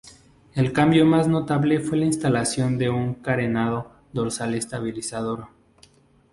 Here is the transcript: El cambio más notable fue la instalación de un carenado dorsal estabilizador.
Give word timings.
El 0.55 0.73
cambio 0.73 1.05
más 1.05 1.27
notable 1.27 1.79
fue 1.79 1.95
la 1.99 2.07
instalación 2.07 2.79
de 2.79 2.89
un 2.89 3.13
carenado 3.13 3.91
dorsal 4.13 4.55
estabilizador. 4.55 5.49